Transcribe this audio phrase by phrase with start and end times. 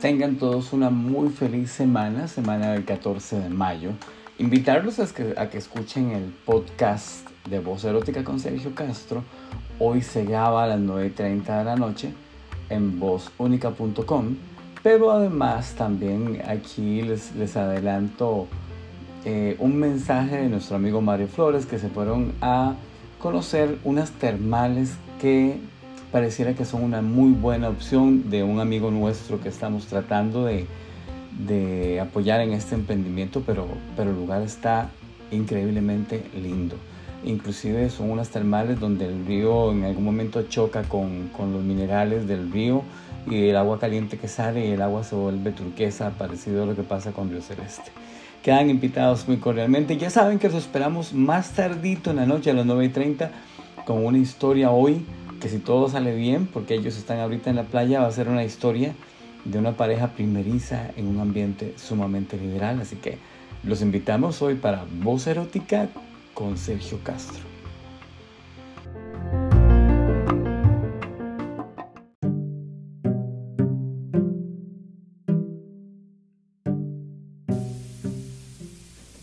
[0.00, 3.90] Tengan todos una muy feliz semana, semana del 14 de mayo.
[4.38, 9.24] Invitarlos a que, escuchen el podcast de Voz Erótica con Sergio Castro.
[9.80, 12.12] Hoy se graba a las 9.30 de la noche
[12.70, 14.36] en vozúnica.com.
[14.84, 18.46] Pero además también aquí les, les adelanto
[19.24, 22.74] eh, un mensaje de nuestro amigo Mario Flores que se fueron a
[23.18, 25.58] conocer unas termales que
[26.12, 30.66] pareciera que son una muy buena opción de un amigo nuestro que estamos tratando de,
[32.00, 34.90] apoyar en este emprendimiento, pero, pero el lugar está
[35.30, 36.76] increíblemente lindo.
[37.24, 42.26] Inclusive son unas termales donde el río en algún momento choca con, con, los minerales
[42.28, 42.82] del río
[43.28, 46.76] y el agua caliente que sale y el agua se vuelve turquesa, parecido a lo
[46.76, 47.90] que pasa con Río Celeste.
[48.48, 49.98] Quedan invitados muy cordialmente.
[49.98, 53.28] Ya saben que los esperamos más tardito en la noche a las 9.30
[53.84, 55.04] con una historia hoy
[55.38, 58.26] que si todo sale bien, porque ellos están ahorita en la playa, va a ser
[58.26, 58.94] una historia
[59.44, 62.80] de una pareja primeriza en un ambiente sumamente liberal.
[62.80, 63.18] Así que
[63.64, 65.90] los invitamos hoy para Voz Erótica
[66.32, 67.57] con Sergio Castro.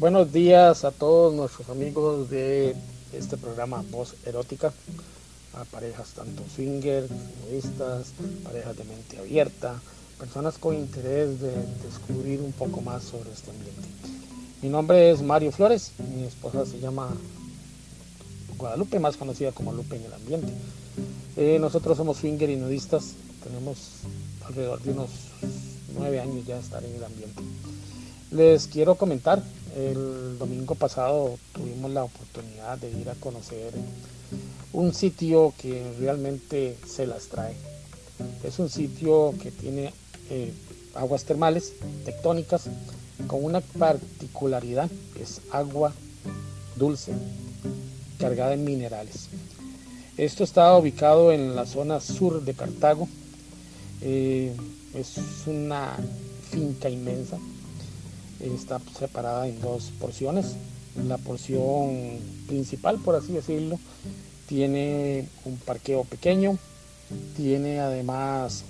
[0.00, 2.74] Buenos días a todos nuestros amigos de
[3.12, 4.72] este programa Voz Erótica
[5.52, 9.78] a parejas tanto swingers, nudistas, parejas de mente abierta,
[10.18, 11.52] personas con interés de
[11.84, 13.88] descubrir un poco más sobre este ambiente.
[14.62, 17.10] Mi nombre es Mario Flores, mi esposa se llama
[18.56, 20.50] Guadalupe, más conocida como Lupe en el ambiente.
[21.36, 23.76] Eh, nosotros somos swinger y nudistas, tenemos
[24.46, 25.10] alrededor de unos
[25.94, 27.42] nueve años ya de estar en el ambiente.
[28.30, 29.42] Les quiero comentar,
[29.76, 33.72] el domingo pasado tuvimos la oportunidad de ir a conocer
[34.72, 37.54] un sitio que realmente se las trae.
[38.44, 39.92] Es un sitio que tiene
[40.30, 40.52] eh,
[40.94, 41.72] aguas termales
[42.04, 42.68] tectónicas
[43.26, 45.92] con una particularidad es agua
[46.76, 47.12] dulce
[48.18, 49.28] cargada en minerales.
[50.16, 53.08] Esto está ubicado en la zona sur de Cartago.
[54.02, 54.54] Eh,
[54.94, 55.16] es
[55.46, 55.96] una
[56.50, 57.38] finca inmensa.
[58.40, 60.54] Está separada en dos porciones.
[61.06, 63.78] La porción principal, por así decirlo,
[64.48, 66.58] tiene un parqueo pequeño,
[67.36, 68.64] tiene además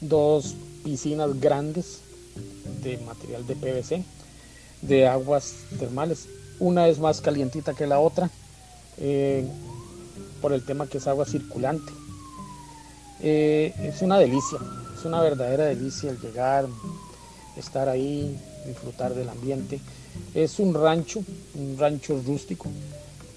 [0.00, 2.00] dos piscinas grandes
[2.82, 4.04] de material de PVC,
[4.82, 6.28] de aguas termales.
[6.58, 8.30] Una es más calientita que la otra,
[8.98, 9.46] eh,
[10.40, 11.92] por el tema que es agua circulante.
[13.20, 14.58] Eh, es una delicia,
[14.98, 16.66] es una verdadera delicia el llegar,
[17.56, 19.80] estar ahí, disfrutar del ambiente.
[20.34, 21.22] Es un rancho,
[21.54, 22.68] un rancho rústico,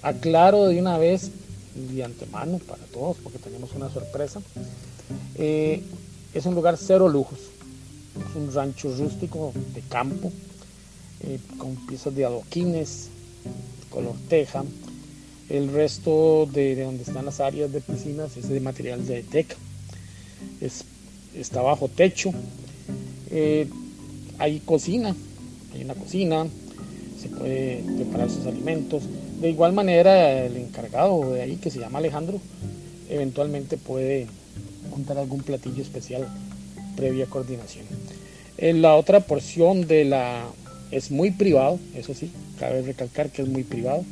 [0.02, 1.32] Aclaro de una vez
[1.74, 4.40] de antemano para todos, porque tenemos una sorpresa.
[5.34, 5.82] Eh,
[6.34, 7.40] es un lugar cero lujos.
[8.18, 10.32] Es un rancho rústico de campo,
[11.22, 13.10] eh, con piezas de adoquines,
[13.90, 14.64] color teja.
[15.50, 19.56] El resto de, donde están las áreas de piscinas es de material de teca.
[20.62, 20.84] Es,
[21.34, 22.32] está bajo techo.
[23.32, 23.68] Eh,
[24.40, 25.16] hay cocina,
[25.74, 26.48] hay una cocina,
[27.22, 29.04] se puede preparar sus alimentos
[29.40, 32.40] de igual manera, el encargado de ahí, que se llama Alejandro,
[33.10, 34.28] eventualmente puede
[34.90, 36.28] contar algún platillo especial
[36.96, 37.86] previa coordinación.
[38.58, 40.46] En la otra porción de la
[40.92, 44.06] es muy privado, eso sí, cabe recalcar que es muy privado.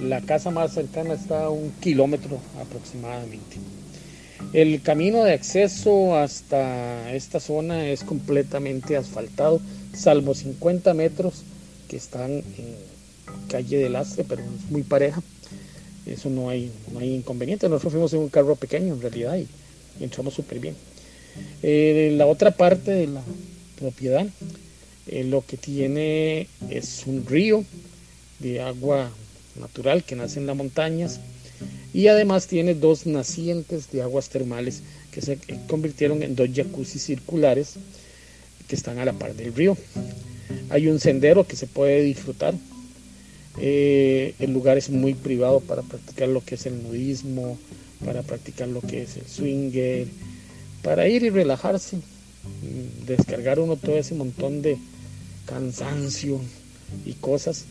[0.00, 3.56] La casa más cercana está a un kilómetro aproximadamente.
[4.52, 9.60] El camino de acceso hasta esta zona es completamente asfaltado,
[9.94, 11.42] salvo 50 metros
[11.88, 12.44] que están en
[13.48, 15.22] calle de lastre, pero es muy pareja.
[16.06, 17.68] Eso no hay, no hay inconveniente.
[17.68, 19.46] Nosotros fuimos en un carro pequeño en realidad y,
[20.02, 20.74] entramos súper bien.
[21.62, 23.22] Eh, la otra parte de la
[23.78, 24.26] propiedad
[25.06, 27.64] eh, lo que tiene es un río
[28.38, 29.10] de agua
[29.56, 31.20] natural que nace en las montañas
[31.94, 35.38] y además tiene dos nacientes de aguas termales que se
[35.68, 37.76] convirtieron en dos jacuzzi circulares
[38.68, 39.76] que están a la par del río.
[40.68, 42.54] Hay un sendero que se puede disfrutar
[43.58, 47.56] eh, el lugar es muy privado para practicar lo que es el nudismo,
[48.04, 50.08] para practicar lo que es el swinger,
[50.82, 54.76] para ir y relajarse, mm, descargar uno todo ese montón de
[55.46, 56.40] cansancio
[57.06, 57.66] y cosas.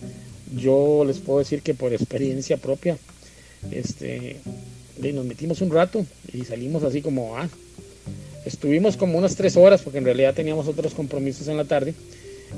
[0.55, 2.97] Yo les puedo decir que por experiencia propia,
[3.71, 4.37] este,
[4.97, 7.49] nos metimos un rato y salimos así como, ah,
[8.45, 11.93] estuvimos como unas tres horas porque en realidad teníamos otros compromisos en la tarde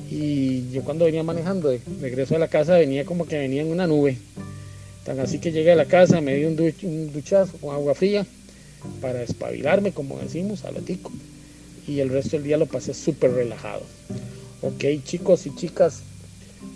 [0.09, 3.71] y yo cuando venía manejando de regreso a la casa venía como que venía en
[3.71, 4.17] una nube.
[5.05, 8.25] Tan así que llegué a la casa, me di un, duchazo con agua fría
[9.01, 11.11] para espabilarme, como decimos, al latico.
[11.87, 13.83] Y el resto del día lo pasé súper relajado.
[14.63, 16.01] Ok, chicos y chicas,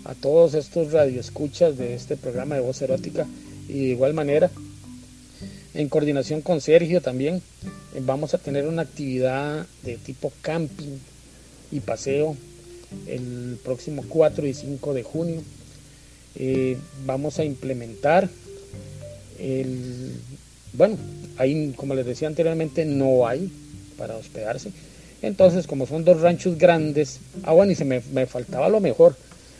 [0.04, 3.26] a todos estos radioescuchas de este programa de voz erótica
[3.70, 4.50] y de igual manera,
[5.74, 7.40] en coordinación con Sergio también,
[8.00, 10.98] vamos a tener una actividad de tipo camping
[11.70, 12.36] y paseo
[13.06, 15.42] el próximo 4 y 5 de junio.
[16.34, 16.76] Eh,
[17.06, 18.28] vamos a implementar
[19.38, 20.14] el,
[20.72, 20.96] bueno,
[21.38, 23.52] ahí como les decía anteriormente no hay
[23.96, 24.72] para hospedarse.
[25.22, 29.16] Entonces como son dos ranchos grandes, ah bueno y se me, me faltaba lo mejor,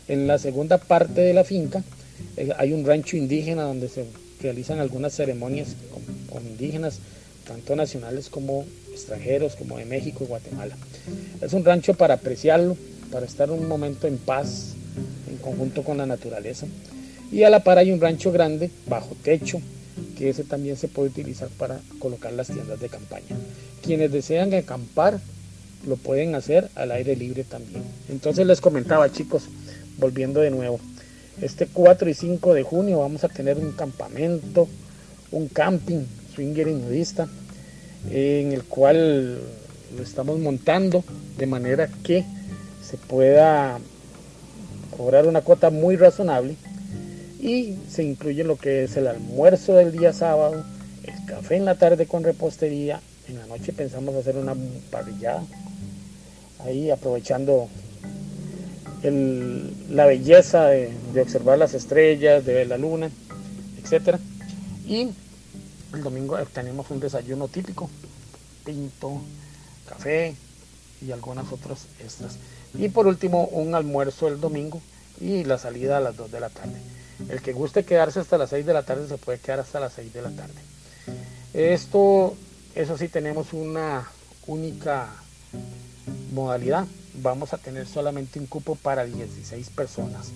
[0.08, 1.84] en la segunda parte de la finca
[2.56, 4.04] hay un rancho indígena donde se
[4.40, 5.76] realizan algunas ceremonias
[6.30, 6.98] con, indígenas,
[7.46, 10.76] tanto nacionales como extranjeros, como de México y Guatemala.
[11.40, 12.76] Es un rancho para apreciarlo,
[13.10, 14.74] para estar un momento en paz,
[15.28, 16.66] en conjunto con la naturaleza.
[17.32, 19.60] Y a la par hay un rancho grande, bajo techo,
[20.16, 23.36] que ese también se puede utilizar para colocar las tiendas de campaña.
[23.82, 25.20] Quienes desean acampar
[25.86, 27.82] lo pueden hacer al aire libre también.
[28.08, 29.44] Entonces les comentaba chicos,
[29.98, 30.80] volviendo de nuevo.
[31.40, 34.68] Este 4 y 5 de junio vamos a tener un campamento,
[35.30, 36.04] un camping
[36.34, 37.28] swinger y nudista,
[38.10, 39.40] en el cual
[39.96, 41.02] lo estamos montando
[41.38, 42.24] de manera que
[42.82, 43.78] se pueda
[44.96, 46.56] cobrar una cuota muy razonable
[47.40, 50.64] y se incluye lo que es el almuerzo del día sábado,
[51.04, 54.54] el café en la tarde con repostería, en la noche pensamos hacer una
[54.90, 55.42] parrillada,
[56.64, 57.68] ahí aprovechando
[59.02, 63.10] la belleza de, observar las estrellas, de ver la luna,
[63.82, 64.18] etc.
[64.86, 65.10] Y
[65.94, 67.88] el domingo tenemos un desayuno típico,
[68.64, 69.22] pinto,
[69.88, 70.34] café
[71.00, 72.36] y algunas otras extras.
[72.74, 74.80] Y por último, un almuerzo el domingo
[75.20, 76.80] y la salida a las 2 de la tarde.
[77.28, 79.92] El que guste quedarse hasta las 6 de la tarde se puede quedar hasta las
[79.94, 80.54] 6 de la tarde.
[81.52, 82.36] Esto,
[82.74, 84.08] eso sí, tenemos una
[84.46, 85.08] única
[86.32, 90.30] modalidad vamos a tener solamente un cupo para 16 personas.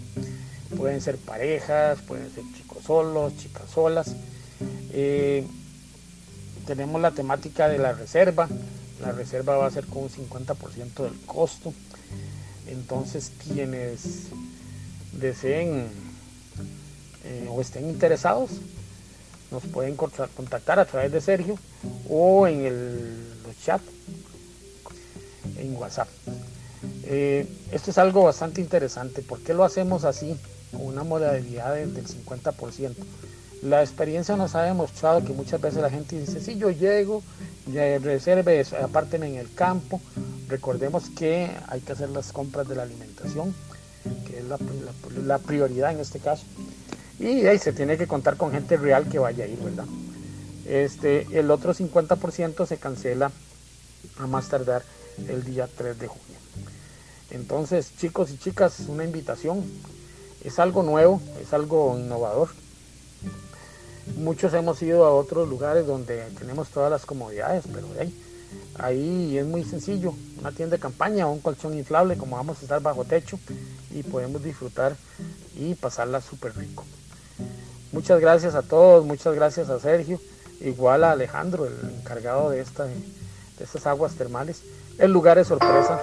[0.76, 4.14] Pueden ser parejas, pueden ser chicos solos, chicas solas.
[4.92, 5.46] Eh,
[6.66, 8.48] tenemos la temática de la reserva.
[9.00, 11.72] La reserva va a ser con un 50% del costo.
[12.66, 14.28] Entonces quienes
[15.12, 15.86] deseen
[17.24, 18.50] eh, o estén interesados
[19.50, 21.56] nos pueden contactar a través de Sergio
[22.08, 23.34] o en el
[23.64, 23.80] chat
[25.56, 26.08] en WhatsApp.
[27.04, 29.22] Eh, esto es algo bastante interesante.
[29.22, 30.36] ¿Por qué lo hacemos así?
[30.70, 32.94] Con una modalidad del 50%.
[33.62, 37.22] La experiencia nos ha demostrado que muchas veces la gente dice, si yo llego,
[37.72, 40.00] ya reserve, apárteme en el campo.
[40.48, 43.54] Recordemos que hay que hacer las compras de la alimentación,
[44.26, 44.44] que es
[45.24, 46.44] la, prioridad en este caso.
[47.18, 49.86] Y ahí se tiene que contar con gente real que vaya a ir, ¿verdad?
[50.66, 53.30] Este, el otro 50% se cancela
[54.18, 54.82] a más tardar
[55.28, 56.38] el día 3 de junio.
[57.30, 59.64] Entonces, chicos y chicas, una invitación.
[60.42, 62.48] Es algo nuevo, es algo innovador.
[64.16, 68.22] Muchos hemos ido a otros lugares donde tenemos todas las comodidades, pero ahí,
[68.76, 70.14] ahí es muy sencillo.
[70.38, 73.38] Una tienda de campaña un colchón inflable, como vamos a estar bajo techo,
[73.90, 74.94] y podemos disfrutar
[75.56, 76.84] y pasarla súper rico.
[77.92, 80.20] Muchas gracias a todos, muchas gracias a Sergio,
[80.60, 82.86] igual a Alejandro, el encargado de, esta,
[83.58, 84.62] de estas aguas termales.
[84.98, 86.00] El lugar es sorpresa.